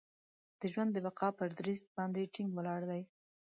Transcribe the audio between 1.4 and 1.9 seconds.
دریځ